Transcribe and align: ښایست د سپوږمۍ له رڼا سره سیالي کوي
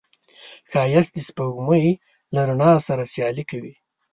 ښایست 0.71 1.11
د 1.15 1.17
سپوږمۍ 1.27 1.85
له 2.33 2.41
رڼا 2.49 2.71
سره 2.87 3.03
سیالي 3.13 3.43
کوي 3.51 3.73